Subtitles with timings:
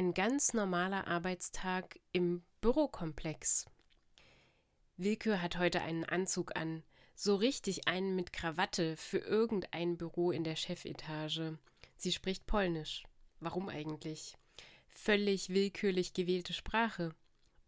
[0.00, 3.66] ein ganz normaler Arbeitstag im Bürokomplex.
[4.96, 6.82] Willkür hat heute einen Anzug an,
[7.14, 11.58] so richtig einen mit Krawatte für irgendein Büro in der Chefetage.
[11.98, 13.04] Sie spricht Polnisch.
[13.40, 14.38] Warum eigentlich?
[14.88, 17.14] Völlig willkürlich gewählte Sprache.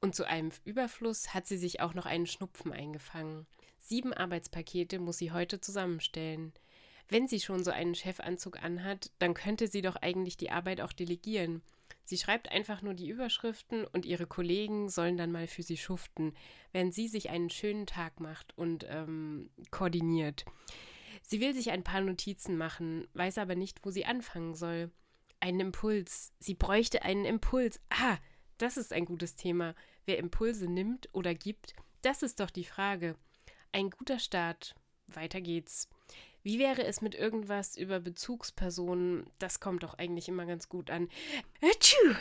[0.00, 3.46] Und zu einem Überfluss hat sie sich auch noch einen Schnupfen eingefangen.
[3.78, 6.54] Sieben Arbeitspakete muss sie heute zusammenstellen.
[7.10, 10.94] Wenn sie schon so einen Chefanzug anhat, dann könnte sie doch eigentlich die Arbeit auch
[10.94, 11.60] delegieren.
[12.04, 16.34] Sie schreibt einfach nur die Überschriften und ihre Kollegen sollen dann mal für sie schuften,
[16.72, 20.44] während sie sich einen schönen Tag macht und ähm, koordiniert.
[21.22, 24.90] Sie will sich ein paar Notizen machen, weiß aber nicht, wo sie anfangen soll.
[25.40, 26.32] Einen Impuls.
[26.38, 27.80] Sie bräuchte einen Impuls.
[27.90, 28.18] Ah,
[28.58, 29.74] das ist ein gutes Thema.
[30.04, 33.16] Wer Impulse nimmt oder gibt, das ist doch die Frage.
[33.72, 34.74] Ein guter Start.
[35.06, 35.88] Weiter geht's.
[36.42, 39.26] Wie wäre es mit irgendwas über Bezugspersonen?
[39.38, 41.08] Das kommt doch eigentlich immer ganz gut an.
[41.60, 42.14] Atschü!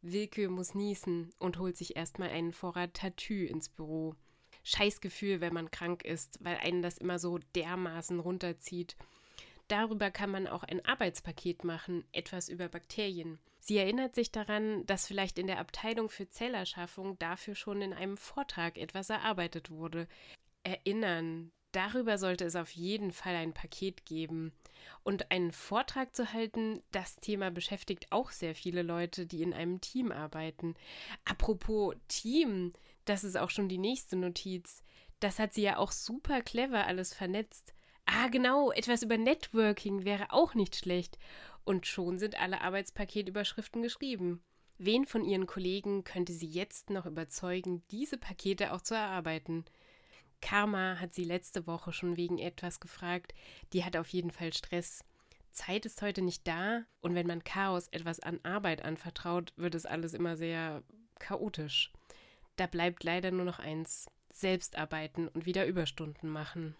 [0.00, 4.14] Willkür muss niesen und holt sich erstmal einen Vorrat Tattoo ins Büro.
[4.62, 8.96] Scheißgefühl, wenn man krank ist, weil einen das immer so dermaßen runterzieht.
[9.68, 13.38] Darüber kann man auch ein Arbeitspaket machen, etwas über Bakterien.
[13.60, 18.18] Sie erinnert sich daran, dass vielleicht in der Abteilung für Zellerschaffung dafür schon in einem
[18.18, 20.06] Vortrag etwas erarbeitet wurde.
[20.64, 24.52] Erinnern, Darüber sollte es auf jeden Fall ein Paket geben.
[25.02, 29.80] Und einen Vortrag zu halten, das Thema beschäftigt auch sehr viele Leute, die in einem
[29.80, 30.76] Team arbeiten.
[31.24, 32.74] Apropos Team,
[33.06, 34.84] das ist auch schon die nächste Notiz.
[35.18, 37.74] Das hat sie ja auch super clever alles vernetzt.
[38.06, 41.18] Ah, genau, etwas über Networking wäre auch nicht schlecht.
[41.64, 44.44] Und schon sind alle Arbeitspaketüberschriften geschrieben.
[44.78, 49.64] Wen von ihren Kollegen könnte sie jetzt noch überzeugen, diese Pakete auch zu erarbeiten?
[50.44, 53.34] Karma hat sie letzte Woche schon wegen etwas gefragt.
[53.72, 55.02] Die hat auf jeden Fall Stress.
[55.52, 59.86] Zeit ist heute nicht da und wenn man Chaos etwas an Arbeit anvertraut, wird es
[59.86, 60.82] alles immer sehr
[61.18, 61.90] chaotisch.
[62.56, 66.76] Da bleibt leider nur noch eins: selbst arbeiten und wieder Überstunden machen.